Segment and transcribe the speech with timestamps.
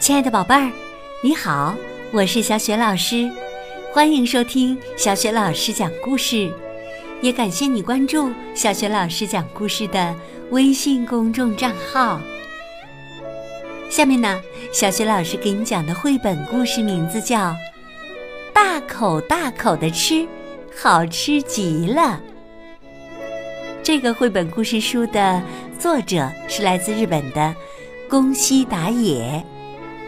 [0.00, 0.72] 亲爱的宝贝儿，
[1.22, 1.76] 你好，
[2.10, 3.30] 我是小雪老师，
[3.92, 6.50] 欢迎收听小雪老师讲故事，
[7.20, 10.16] 也感谢你关注小雪老师讲故事的
[10.52, 12.18] 微信公众账号。
[13.90, 14.40] 下面呢，
[14.72, 17.50] 小雪老师给你讲的绘本故事名字叫
[18.54, 20.26] 《大口大口的吃，
[20.74, 22.18] 好吃极了》。
[23.82, 25.42] 这个绘本故事书的
[25.78, 27.54] 作者是来自日本的
[28.08, 29.44] 宫西达也，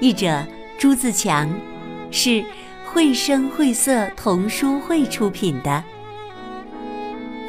[0.03, 0.45] 译者
[0.77, 1.49] 朱自强，
[2.11, 2.45] 是
[2.85, 5.85] 绘声绘色童书会出品的。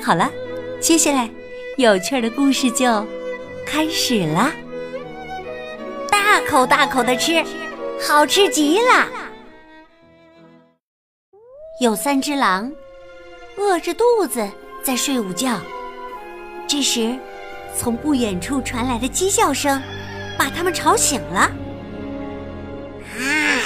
[0.03, 0.29] 好了，
[0.79, 1.27] 接下来
[1.77, 3.03] 有趣的故事就
[3.65, 4.51] 开始啦！
[6.11, 7.43] 大口大口的吃，
[7.99, 9.07] 好吃极了。
[11.81, 12.71] 有三只狼，
[13.57, 14.47] 饿着肚子
[14.83, 15.59] 在睡午觉。
[16.67, 17.17] 这时，
[17.75, 19.81] 从不远处传来的鸡叫声，
[20.37, 21.51] 把他们吵醒了。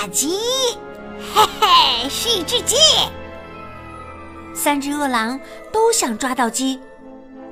[0.08, 0.40] 啊，鸡，
[1.34, 2.78] 嘿嘿，是一只鸡。
[4.54, 5.38] 三只饿狼
[5.72, 6.80] 都想抓到鸡，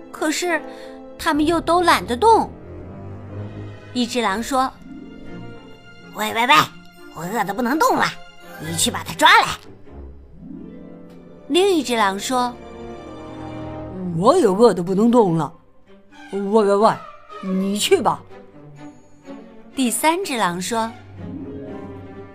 [0.09, 0.61] 可是
[1.19, 2.49] 他们又都懒得动。
[3.93, 4.71] 一只狼说
[6.15, 6.53] ：“喂喂喂，
[7.13, 8.05] 我饿得不能动了，
[8.61, 9.47] 你去把它抓来。”
[11.49, 12.53] 另一只狼说。
[14.17, 15.51] 我也饿得不能动了，
[16.31, 16.93] 喂喂喂，
[17.43, 18.21] 你去吧。
[19.75, 21.04] 第三只狼说：“哦，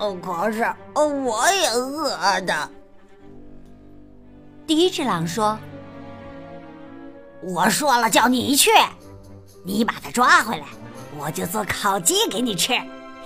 [0.00, 2.70] 哦可是哦我也饿的。”
[4.66, 5.56] 第一只狼说
[7.42, 8.70] ：“我说了叫你去，
[9.64, 10.66] 你把它抓回来，
[11.16, 12.72] 我就做烤鸡给你吃，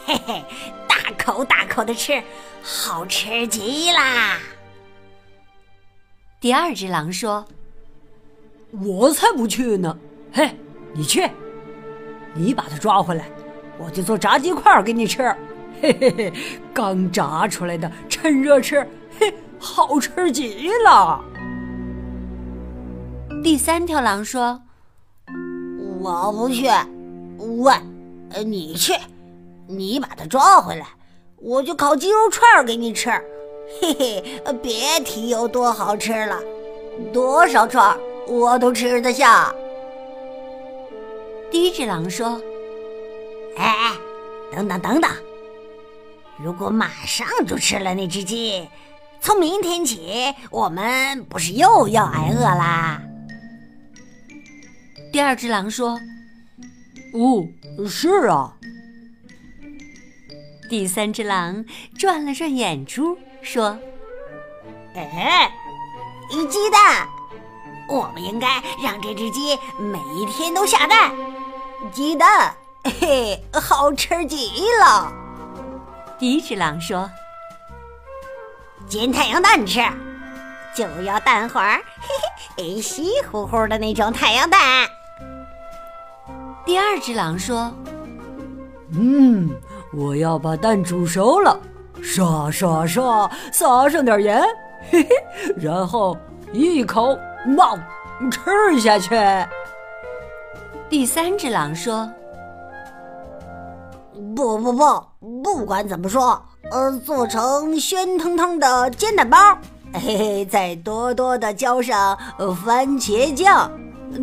[0.04, 0.44] 嘿嘿，
[0.86, 2.22] 大口大口的吃，
[2.62, 4.36] 好吃极啦。”
[6.38, 7.42] 第二只狼说。
[8.82, 9.96] 我才不去呢！
[10.32, 10.50] 嘿，
[10.92, 11.30] 你去，
[12.34, 13.30] 你把它抓回来，
[13.78, 15.32] 我就做炸鸡块给你吃。
[15.84, 16.32] 嘿嘿嘿，
[16.72, 21.22] 刚炸出来的，趁热吃，嘿，好吃极了。
[23.42, 24.58] 第三条狼说
[26.00, 26.66] ：“我不去。
[27.58, 27.74] 喂，
[28.30, 28.94] 呃你去，
[29.66, 30.86] 你把它抓回来，
[31.36, 33.10] 我就烤鸡肉串给你吃。
[33.82, 36.40] 嘿嘿，别提有多好吃了，
[37.12, 37.94] 多少串。”
[38.26, 39.54] 我都吃得下。
[41.50, 42.40] 第一只狼说
[43.58, 43.92] ：“哎哎，
[44.56, 45.10] 等等等等！
[46.38, 48.68] 如果马上就吃了那只鸡，
[49.20, 53.00] 从明天起我们不是又要挨饿啦？”
[55.12, 56.00] 第二只狼说
[57.14, 57.46] ：“哦，
[57.88, 58.52] 是啊。”
[60.68, 61.64] 第三只狼
[61.96, 63.78] 转了转眼珠，说
[64.96, 65.50] ：“哎，
[66.30, 67.06] 一鸡蛋。”
[67.86, 71.14] 我们应该让这只鸡每一天都下蛋，
[71.92, 72.56] 鸡蛋，
[72.98, 75.23] 嘿，好吃极了。
[76.18, 77.10] 第一只狼说
[78.88, 79.80] ：“煎太阳蛋吃，
[80.74, 81.82] 就要蛋黄，嘿
[82.56, 84.60] 嘿，稀乎乎的那种太阳蛋。”
[86.64, 87.72] 第二只狼说
[88.96, 89.50] ：“嗯，
[89.92, 91.58] 我要把蛋煮熟了，
[92.02, 94.42] 刷刷刷，撒上点盐，
[94.90, 95.08] 嘿嘿，
[95.56, 96.16] 然后
[96.52, 97.78] 一口。”冒，
[98.30, 99.10] 吃下去。
[100.88, 102.10] 第三只狼说
[104.34, 105.02] ：“不不不，
[105.42, 109.38] 不管怎么说，呃，做成鲜腾腾的煎蛋包，
[109.92, 112.18] 嘿嘿，再多多的浇上
[112.64, 113.70] 番茄酱，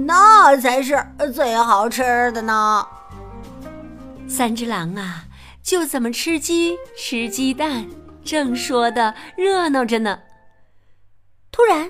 [0.06, 2.86] 那才是最好吃的呢。”
[4.28, 5.26] 三只狼啊，
[5.62, 7.88] 就怎么吃鸡吃鸡蛋，
[8.24, 10.20] 正说的热闹着呢。
[11.52, 11.90] 突然。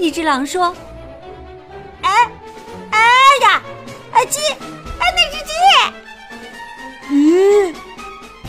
[0.00, 0.72] 一只狼说
[2.02, 2.30] ：“哎，
[2.92, 3.00] 哎
[3.42, 3.60] 呀，
[4.12, 4.38] 哎鸡，
[7.10, 7.74] 咦，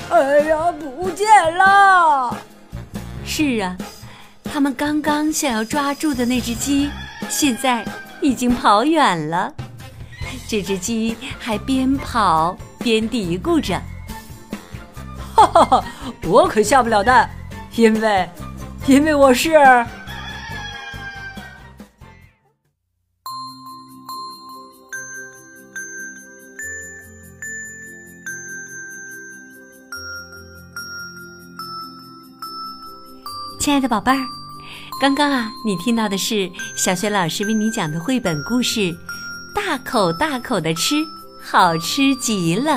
[0.10, 1.28] 哎呀不见
[1.58, 2.36] 了！
[3.26, 3.78] 是啊，
[4.44, 6.90] 他们刚刚想要抓住的那只鸡，
[7.30, 7.86] 现在
[8.22, 9.54] 已经跑远了。
[10.48, 13.80] 这只鸡还边跑边嘀咕着
[15.36, 15.84] ：‘哈哈哈，
[16.24, 17.30] 我可下不了蛋，
[17.76, 18.30] 因为，
[18.88, 19.54] 因为我是……’”
[33.60, 34.26] 亲爱的宝贝儿，
[35.02, 38.80] 刚刚啊，你听到的是小雪老师为你讲的绘本故事
[39.54, 41.06] 《大口大口的吃，
[41.42, 42.72] 好吃极了》。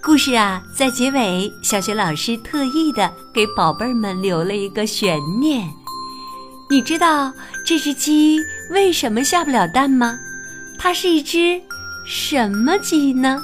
[0.00, 5.68] 故事啊，在结尾，小学老师特意的给宝贝儿们留了一个悬念。
[6.70, 7.32] 你知道
[7.66, 8.38] 这只鸡
[8.70, 10.16] 为什么下不了蛋吗？
[10.78, 11.60] 它是一只
[12.06, 13.42] 什么鸡呢？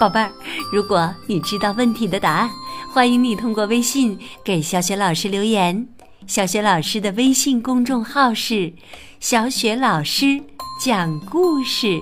[0.00, 0.32] 宝贝儿，
[0.72, 2.50] 如果你知道问题的答案，
[2.92, 5.86] 欢迎你通过微信给小雪老师留言。
[6.26, 8.72] 小雪老师的微信公众号是
[9.20, 10.40] “小雪老师
[10.82, 12.00] 讲故事”，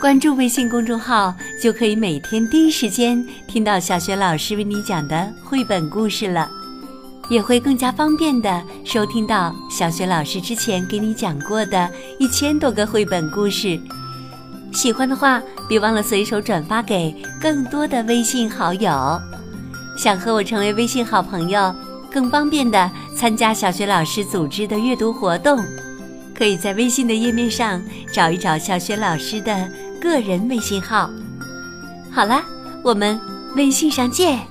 [0.00, 6.50] 关注微信公众号就可以每天第一时间听到小雪老师为你讲的绘本故事了，
[7.28, 11.88] 也会更加方便的收听到小雪老师之前给你讲过的
[12.18, 13.78] 一千多个绘本故事。
[14.72, 19.20] 喜欢的话，别忘了随手转发给更多的微信好友。
[20.00, 21.74] 想和我成为微信好朋友？
[22.10, 25.62] 更方便的参加小学老师组织的阅读活动，
[26.34, 27.78] 可以在微信的页面上
[28.10, 29.70] 找一找小学老师的
[30.00, 31.10] 个人微信号。
[32.10, 32.42] 好了，
[32.82, 33.20] 我们
[33.56, 34.49] 微信上见。